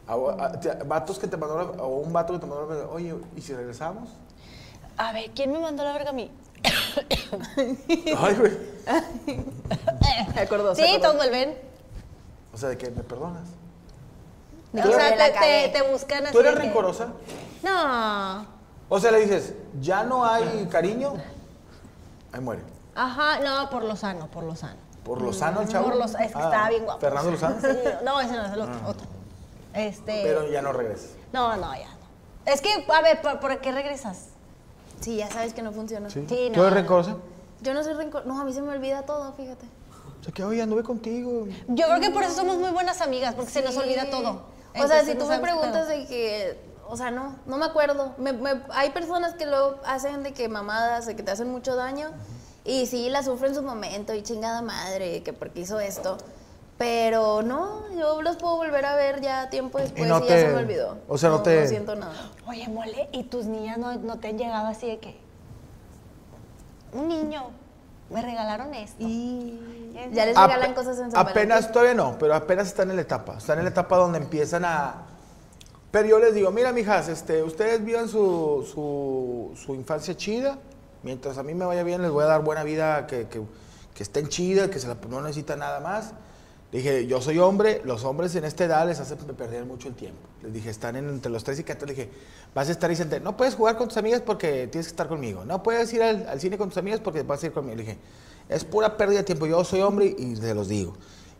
[0.09, 2.89] ¿A- a- te- ¿Vatos que te mandó la- o un vato que te mandó la
[2.89, 4.09] oye, ¿y si regresamos?
[4.97, 6.29] A ver, ¿quién me mandó la verga a mí?
[8.19, 8.59] Ay, güey.
[10.35, 10.75] Se acordó.
[10.75, 11.03] se Sí, acordó.
[11.03, 11.57] todos vuelven.
[12.53, 13.49] O sea, ¿de qué me perdonas?
[14.75, 15.69] O sea, la te, cagué.
[15.73, 16.33] te, te buscan así.
[16.33, 17.09] ¿Tú eres de que- rencorosa?
[17.63, 18.47] No.
[18.89, 21.15] O sea, le dices, ya no hay cariño,
[22.33, 22.63] ahí muere.
[22.97, 24.88] Ajá, no, por lo sano, por lo sano.
[25.09, 25.87] ¿Por lo sano el chavo?
[25.87, 27.01] Por los, es que Ah, estaba bien guapo.
[27.01, 27.57] ¿Fernando Lozano?
[27.63, 27.67] Sí,
[28.05, 28.75] no, ese no es el otro.
[28.87, 29.07] otro.
[29.73, 30.21] Este.
[30.23, 31.11] Pero ya no regresas.
[31.33, 32.53] No, no, ya no.
[32.53, 34.27] Es que, a ver, ¿por, por qué regresas?
[35.01, 36.11] Sí, ya sabes que no funciona.
[36.11, 36.25] ¿Sí?
[36.29, 36.67] Sí, ¿Tú no.
[36.67, 37.17] eres rencorosa?
[37.63, 38.27] Yo no soy rencor...
[38.27, 39.65] No, a mí se me olvida todo, fíjate.
[40.21, 41.47] O sea, que oye, anduve contigo.
[41.69, 44.31] Yo creo que por eso somos muy buenas amigas, porque se nos olvida todo.
[44.31, 44.33] O
[44.75, 47.57] sea, Entonces, si no tú me sabemos qué preguntas de que, o sea, no, no
[47.57, 48.15] me acuerdo.
[48.19, 51.77] Me- me- hay personas que luego hacen de que mamadas, de que te hacen mucho
[51.77, 52.11] daño.
[52.69, 56.19] Y sí, la sufro en su momento y chingada madre, que porque hizo esto.
[56.77, 60.43] Pero no, yo los puedo volver a ver ya tiempo después y, no ya te-
[60.43, 60.99] se me olvidó.
[61.09, 62.31] o sea, no te- No siento nada.
[62.47, 65.19] Oye, mole, ¿y tus niñas no, no te han llegado así de que?
[66.93, 67.51] Un niño,
[68.11, 68.99] me regalaron esto.
[70.13, 71.73] Ya les Ape- regalan cosas en San Apenas, Valentín.
[71.73, 73.39] todavía no, pero apenas están en la etapa.
[73.39, 75.07] Están en la etapa donde empiezan a...
[75.91, 80.59] Pero yo les digo, mira, mijas, este, ustedes vivan su, su, su infancia chida.
[81.09, 84.29] Mientras a mí me vaya bien, les voy a dar buena vida, que, que, estén
[84.29, 86.13] chidas, que no necesitan nada más.
[86.71, 90.21] Dije, yo soy hombre, los hombres en esta edad les hacen perder mucho el tiempo.
[90.43, 91.87] Les dije, están en- entre los 3 y 14.
[91.87, 92.15] Le dije,
[92.55, 95.47] vas a estar diciendo, no puedes jugar con tus amigas porque tienes que estar conmigo.
[95.47, 97.77] No puedes ir al, cine con tus amigas porque vas a ir conmigo.
[97.77, 97.99] Le dije,
[98.51, 99.47] es pura pérdida de tiempo.
[99.47, 100.95] Yo soy hombre y se los digo.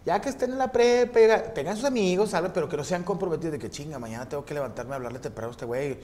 [0.07, 2.53] Ya que estén en la prepa, tengan sus amigos, ¿saben?
[2.55, 5.51] Pero que no sean comprometidos de que chinga, mañana tengo que levantarme a hablarle temprano
[5.51, 5.99] a este güey.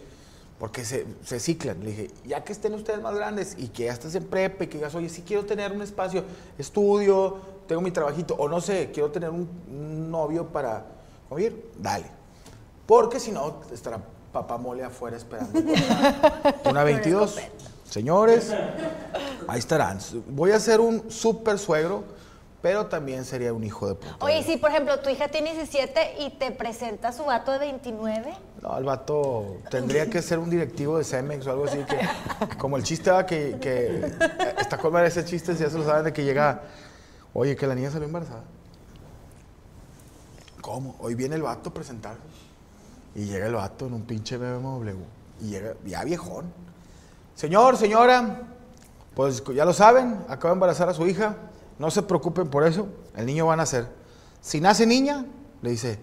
[0.58, 1.80] Porque se, se ciclan.
[1.82, 4.66] Le dije, ya que estén ustedes más grandes y que ya estés en prepa y
[4.68, 6.24] que digas, oye, sí quiero tener un espacio,
[6.58, 10.86] estudio, tengo mi trabajito, o no sé, quiero tener un, un novio para
[11.28, 12.06] convivir, dale.
[12.86, 14.00] Porque si no, estará
[14.32, 15.58] papá mole afuera esperando.
[15.58, 17.38] Una, una 22.
[17.88, 18.52] Señores,
[19.46, 19.98] ahí estarán.
[20.28, 22.04] Voy a ser un súper suegro,
[22.64, 24.24] pero también sería un hijo de puta.
[24.24, 28.34] Oye, si por ejemplo tu hija tiene 17 y te presenta su vato de 29,
[28.62, 32.78] No, el vato tendría que ser un directivo de Cemex o algo así que, como
[32.78, 34.10] el chiste va que, que
[34.58, 36.62] está con ese chiste, si ya se lo saben, de que llega,
[37.34, 38.44] oye, que la niña salió embarazada.
[40.62, 40.96] ¿Cómo?
[41.00, 42.22] Hoy viene el vato a presentarse.
[43.14, 45.02] Y llega el vato en un pinche BMW.
[45.42, 46.46] Y llega ya viejón.
[47.34, 48.40] Señor, señora,
[49.14, 51.36] pues ya lo saben, acaba de embarazar a su hija.
[51.78, 53.86] No se preocupen por eso, el niño va a nacer.
[54.40, 55.26] Si nace niña,
[55.62, 55.98] le dice,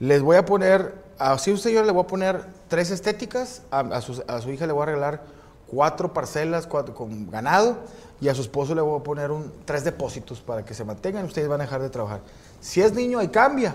[0.00, 4.50] les voy a poner, así un señor le voy a poner tres estéticas, a, su,
[4.50, 5.22] hija le voy a regalar
[5.68, 7.76] cuatro parcelas cuatro- con ganado
[8.20, 9.30] y a su esposo le voy a poner
[9.64, 12.20] tres depósitos para que se mantengan ustedes van a dejar de trabajar.
[12.60, 13.74] Si es niño, ahí cambia.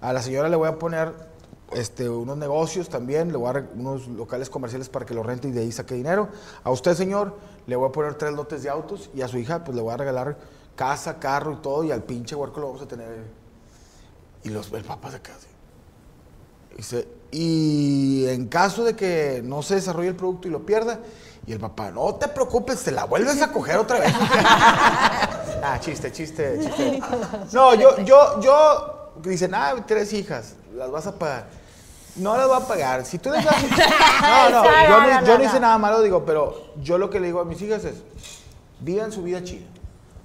[0.00, 1.12] A la señora le voy a poner
[1.72, 5.50] este, unos negocios también, le voy a unos locales comerciales para que lo rente y
[5.52, 6.28] de ahí saque dinero.
[6.64, 7.34] A usted, señor,
[7.66, 9.92] le voy a poner tres lotes de autos y a su hija, pues le voy
[9.92, 10.36] a regalar
[10.78, 13.08] casa, carro y todo, y al pinche huerco lo vamos a tener.
[14.44, 15.34] Y los, el papá se queda.
[16.76, 21.00] Dice, y en caso de que no se desarrolle el producto y lo pierda,
[21.44, 24.14] y el papá, no te preocupes, te la vuelves a coger otra vez.
[25.64, 27.02] ah, chiste, chiste, chiste.
[27.52, 31.48] No, yo, yo, yo, que dicen, ah, tres hijas, las vas a pagar.
[32.14, 33.04] No las voy a pagar.
[33.04, 33.56] Si tú les das...
[34.22, 35.44] No, no, yo, no, yo no.
[35.44, 37.96] hice nada malo, digo, pero yo lo que le digo a mis hijas es,
[38.78, 39.66] vivan su vida chida.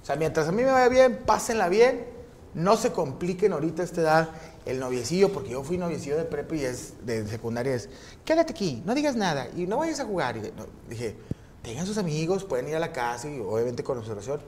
[0.04, 2.04] O sea, mientras a mí me vaya bien, pásenla bien,
[2.52, 4.28] no se compliquen ahorita a esta edad
[4.66, 7.88] el noviecillo, porque yo fui noviecillo de prepa y es de secundaria, es,
[8.22, 10.36] quédate aquí, no digas nada y no vayas a jugar.
[10.36, 11.16] No, dije,
[11.62, 14.42] tengan sus amigos, pueden ir a la casa y obviamente con observación.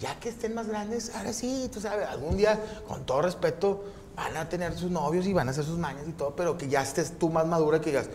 [0.00, 3.84] Ya que estén más grandes, ahora sí, tú sabes, algún día, con todo respeto,
[4.16, 6.66] van a tener sus novios y van a hacer sus mañas y todo, pero que
[6.66, 8.10] ya estés tú más madura que digas,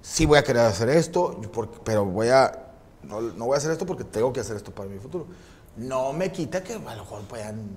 [0.00, 1.40] sí voy a querer hacer esto,
[1.82, 2.68] pero voy a,
[3.02, 5.26] no voy a hacer esto porque tengo que hacer esto para mi futuro.
[5.76, 7.68] No me quita que a lo mejor puedan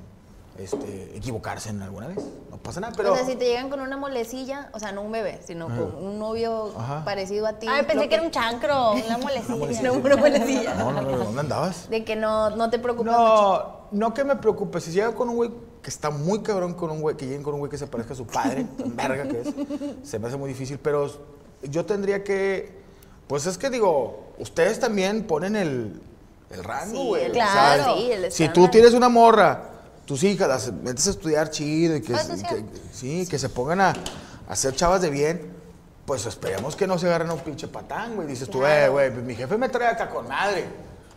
[0.58, 2.18] este, equivocarse en alguna vez,
[2.52, 3.14] no pasa nada, pero...
[3.14, 5.96] o sea, si te llegan con una molecilla, o sea, no un bebé, sino con
[5.96, 7.06] un novio Ajá.
[7.06, 7.68] parecido a ti.
[7.70, 9.56] Ay, pensé que era un chancro, una molecilla.
[9.56, 9.92] molecilla.
[9.92, 10.76] Una molecilla.
[10.76, 11.90] No, no, no, ¿dónde andabas?
[11.90, 13.88] De que no, no te preocupas mucho.
[13.92, 14.82] No, no que me preocupe.
[14.82, 17.54] Si llega con un güey que está muy cabrón con un güey, que lleguen con
[17.54, 19.54] un güey que se parezca a su padre, tan verga que es,
[20.04, 20.78] se me hace muy difícil.
[20.80, 21.10] Pero
[21.64, 22.82] yo tendría que,
[23.28, 26.02] pues es que digo, ustedes también ponen el,
[26.52, 27.22] el rango, Sí, güey.
[27.26, 29.64] sea, claro, sí, el si tú tienes una morra,
[30.06, 32.44] tus hijas las metes a estudiar chido y que, Ah, y sí.
[32.44, 33.94] que- sí, que se pongan a,
[34.48, 35.60] a ser chavas de bien.
[36.06, 38.28] Pues esperemos que no se agarren a un pinche patán, güey.
[38.28, 40.66] Dices tú, eh, güey, pues mi jefe me trae acá con madre.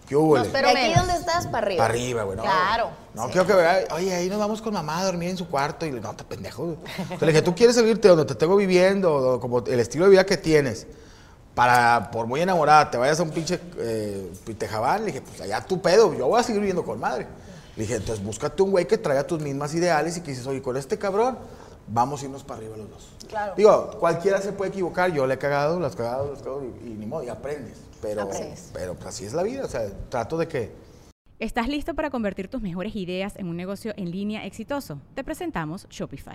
[0.06, 0.36] ¿Qué hubo?
[0.36, 1.82] No, pero aquí donde estás, para arriba.
[1.84, 2.36] Para arriba, güey.
[2.36, 5.38] No, Claro, No, quiero que vea, oye, ahí nos vamos con mamá a dormir en
[5.38, 5.86] su cuarto.
[5.86, 6.64] Y le no, te pendejo.
[6.64, 6.76] güey.
[6.98, 10.26] Entonces le dije, tú quieres salirte donde te tengo viviendo, como el estilo de vida
[10.26, 10.86] que tienes,
[11.54, 15.00] para, por muy enamorada, te vayas a un pinche eh, pitejabán.
[15.00, 17.26] Le dije, pues allá tu pedo, yo voy a seguir viviendo con madre.
[17.76, 20.60] Le dije, entonces búscate un güey que traiga tus mismas ideales y que dices, oye,
[20.62, 21.38] con este cabrón,
[21.88, 23.08] vamos a irnos para arriba los dos.
[23.28, 23.54] Claro.
[23.56, 26.90] Digo, cualquiera se puede equivocar, yo le he cagado, las cagado, las cagado, y, y
[26.94, 27.78] ni modo, y aprendes.
[28.02, 28.70] Pero, Aprendes.
[28.72, 30.72] pero pues así es la vida, o sea, trato de que
[31.42, 35.00] ¿Estás listo para convertir tus mejores ideas en un negocio en línea exitoso?
[35.16, 36.34] Te presentamos Shopify.